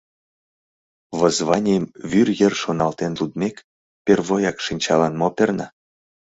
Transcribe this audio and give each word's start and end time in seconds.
Воззванийым 1.19 1.85
вуй 2.09 2.29
йыр 2.39 2.53
шоналтен 2.61 3.13
лудмек, 3.19 3.55
первояк 4.05 4.57
шинчалан 4.65 5.13
мо 5.19 5.27
перна? 5.35 5.67